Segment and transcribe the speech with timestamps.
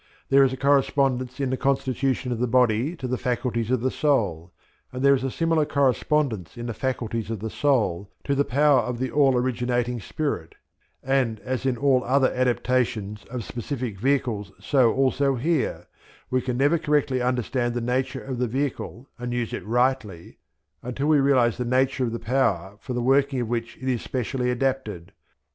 [0.29, 3.91] There is a correspondence in the constitution of the body to the faculties of the
[3.91, 4.51] soul,
[4.91, 8.79] and there is a similar correspondence in the faculties of the soul to the power
[8.79, 10.55] of the All originating Spirit;
[11.03, 15.85] and as in all other adaptations of specific vehicles so also here,
[16.31, 20.39] we can never correctly understand the nature of the vehicle and use it rightly
[20.81, 24.01] until we realize the nature of the power for the working of which it is
[24.01, 25.11] specially adapted.